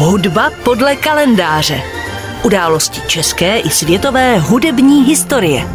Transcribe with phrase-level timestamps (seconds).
[0.00, 1.82] Hudba podle kalendáře.
[2.44, 5.68] Události české i světové hudební historie.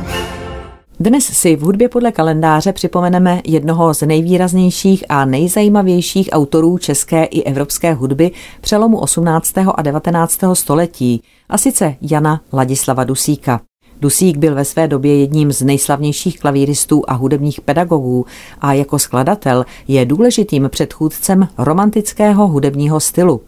[0.99, 7.43] Dnes si v hudbě podle kalendáře připomeneme jednoho z nejvýraznějších a nejzajímavějších autorů české i
[7.43, 8.31] evropské hudby
[8.61, 9.53] přelomu 18.
[9.75, 10.39] a 19.
[10.53, 13.61] století, a sice Jana Ladislava Dusíka.
[14.01, 18.25] Dusík byl ve své době jedním z nejslavnějších klavíristů a hudebních pedagogů
[18.61, 23.41] a jako skladatel je důležitým předchůdcem romantického hudebního stylu.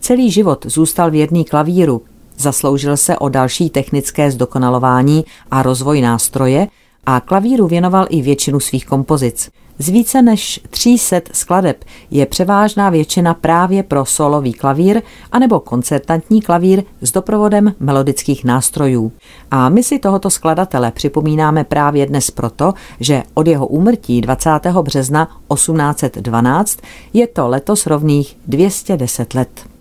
[0.00, 2.02] Celý život zůstal věrný klavíru,
[2.36, 6.68] zasloužil se o další technické zdokonalování a rozvoj nástroje
[7.10, 9.50] a klavíru věnoval i většinu svých kompozic.
[9.78, 16.82] Z více než 300 skladeb je převážná většina právě pro solový klavír anebo koncertantní klavír
[17.00, 19.12] s doprovodem melodických nástrojů.
[19.50, 24.50] A my si tohoto skladatele připomínáme právě dnes proto, že od jeho úmrtí 20.
[24.82, 26.78] března 1812
[27.12, 29.77] je to letos rovných 210 let.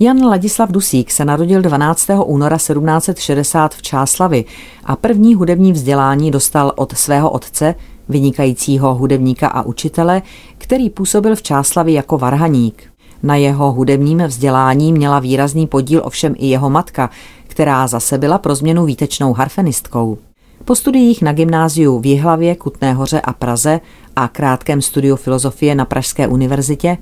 [0.00, 2.06] Jan Ladislav Dusík se narodil 12.
[2.24, 4.44] února 1760 v Čáslavi
[4.84, 7.74] a první hudební vzdělání dostal od svého otce,
[8.08, 10.22] vynikajícího hudebníka a učitele,
[10.58, 12.82] který působil v Čáslavi jako varhaník.
[13.22, 17.10] Na jeho hudebním vzdělání měla výrazný podíl ovšem i jeho matka,
[17.46, 20.18] která zase byla pro změnu výtečnou harfenistkou.
[20.64, 23.80] Po studiích na gymnáziu v Jihlavě, Kutné hoře a Praze
[24.16, 26.98] a krátkém studiu filozofie na Pražské univerzitě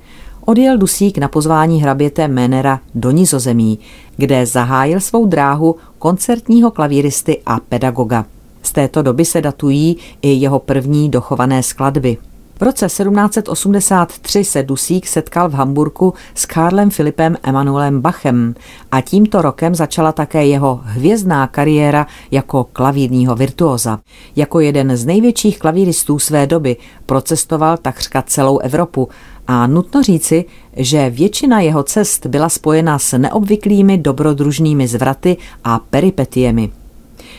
[0.47, 3.79] odjel Dusík na pozvání hraběte Menera do Nizozemí,
[4.17, 8.25] kde zahájil svou dráhu koncertního klavíristy a pedagoga.
[8.63, 12.17] Z této doby se datují i jeho první dochované skladby.
[12.61, 18.55] V roce 1783 se Dusík setkal v Hamburku s Karlem Filipem Emanuelem Bachem
[18.93, 23.99] a tímto rokem začala také jeho hvězdná kariéra jako klavírního virtuóza.
[24.37, 29.09] Jako jeden z největších klavíristů své doby procestoval takřka celou Evropu
[29.47, 30.45] a nutno říci,
[30.77, 36.71] že většina jeho cest byla spojena s neobvyklými dobrodružnými zvraty a peripetiemi.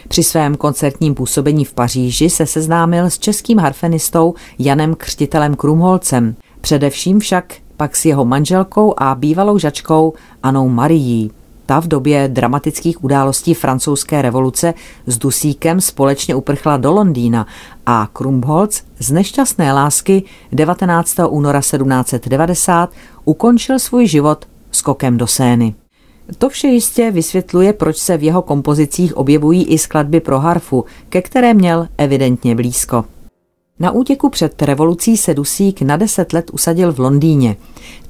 [0.08, 7.20] Při svém koncertním působení v Paříži se seznámil s českým harfenistou Janem Křtitelem Krumholcem, především
[7.20, 11.32] však pak s jeho manželkou a bývalou žačkou Anou Marií.
[11.68, 14.74] Ta v době dramatických událostí francouzské revoluce
[15.08, 17.48] s Dusíkem společně uprchla do Londýna
[17.86, 21.16] a Krumholz z nešťastné lásky 19.
[21.30, 22.92] února 1790
[23.26, 25.76] ukončil svůj život skokem do Sény.
[26.38, 31.22] To vše jistě vysvětluje, proč se v jeho kompozicích objevují i skladby pro harfu, ke
[31.22, 33.06] které měl evidentně blízko.
[33.80, 37.56] Na útěku před revolucí se Dusík na deset let usadil v Londýně.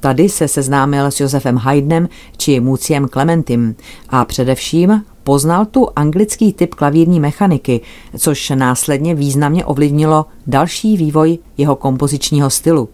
[0.00, 3.74] Tady se seznámil s Josefem Haydnem či Muciem Clementim
[4.08, 7.80] a především poznal tu anglický typ klavírní mechaniky,
[8.18, 12.88] což následně významně ovlivnilo další vývoj jeho kompozičního stylu.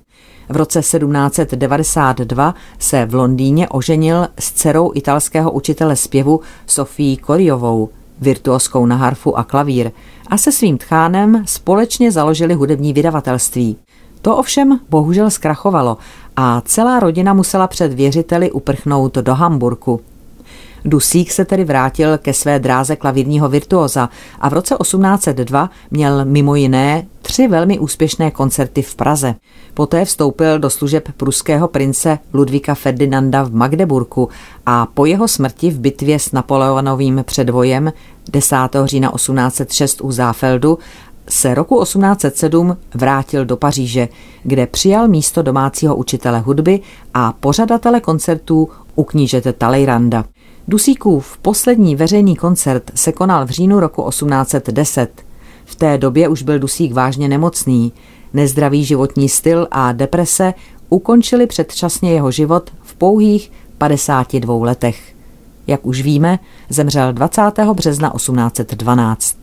[0.49, 7.89] V roce 1792 se v Londýně oženil s dcerou italského učitele zpěvu Sofií Koriovou,
[8.21, 9.91] virtuoskou na harfu a klavír,
[10.27, 13.77] a se svým tchánem společně založili hudební vydavatelství.
[14.23, 15.99] To ovšem bohužel zkrachovalo
[16.37, 20.01] a celá rodina musela před věřiteli uprchnout do Hamburku.
[20.85, 24.09] Dusík se tedy vrátil ke své dráze klavírního virtuoza
[24.41, 29.35] a v roce 1802 měl mimo jiné tři velmi úspěšné koncerty v Praze.
[29.75, 34.29] Poté vstoupil do služeb pruského prince Ludvíka Ferdinanda v Magdeburku
[34.67, 37.93] a po jeho smrti v bitvě s Napoleonovým předvojem
[38.33, 38.57] 10.
[38.85, 40.79] října 1806 u Záfeldu
[41.29, 44.09] se roku 1807 vrátil do Paříže,
[44.43, 46.81] kde přijal místo domácího učitele hudby
[47.15, 50.25] a pořadatele koncertů u knížete Talleyranda.
[50.69, 55.23] Dusíkův poslední veřejný koncert se konal v říjnu roku 1810.
[55.65, 57.93] V té době už byl Dusík vážně nemocný.
[58.33, 60.55] Nezdravý životní styl a deprese
[60.89, 65.15] ukončili předčasně jeho život v pouhých 52 letech.
[65.67, 66.39] Jak už víme,
[66.69, 67.43] zemřel 20.
[67.73, 69.37] března 1812.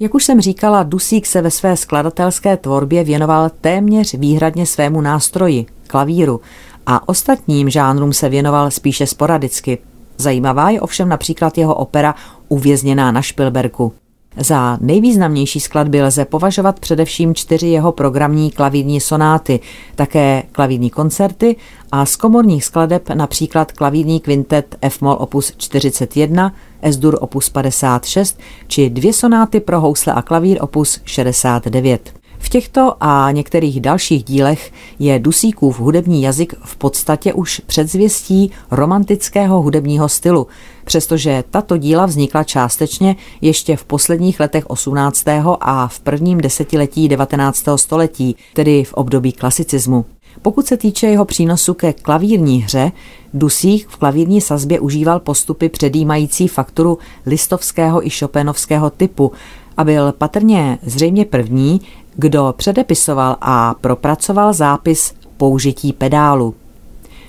[0.00, 5.66] Jak už jsem říkala, Dusík se ve své skladatelské tvorbě věnoval téměř výhradně svému nástroji,
[5.86, 6.40] klavíru,
[6.86, 9.78] a ostatním žánrům se věnoval spíše sporadicky.
[10.18, 12.14] Zajímavá je ovšem například jeho opera
[12.48, 13.92] Uvězněná na Špilberku.
[14.38, 19.60] Za nejvýznamnější skladby lze považovat především čtyři jeho programní klavírní sonáty,
[19.94, 21.56] také klavírní koncerty
[21.92, 26.52] a z komorních skladeb například klavírní kvintet F-moll opus 41,
[26.82, 32.25] S-dur opus 56 či dvě sonáty pro housle a klavír opus 69.
[32.38, 39.62] V těchto a některých dalších dílech je Dusíkův hudební jazyk v podstatě už předzvěstí romantického
[39.62, 40.46] hudebního stylu,
[40.84, 45.24] přestože tato díla vznikla částečně ještě v posledních letech 18.
[45.60, 47.64] a v prvním desetiletí 19.
[47.76, 50.04] století, tedy v období klasicismu.
[50.42, 52.92] Pokud se týče jeho přínosu ke klavírní hře,
[53.34, 59.32] Dusík v klavírní sazbě užíval postupy předjímající fakturu listovského i šopenovského typu
[59.76, 61.80] a byl patrně zřejmě první,
[62.16, 66.54] kdo předepisoval a propracoval zápis použití pedálu.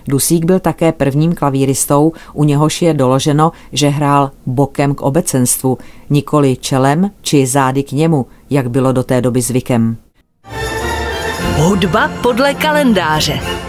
[0.07, 5.77] Dusík byl také prvním klavíristou, u něhož je doloženo, že hrál bokem k obecenstvu,
[6.09, 9.97] nikoli čelem či zády k němu, jak bylo do té doby zvykem.
[11.57, 13.66] Hudba podle kalendáře.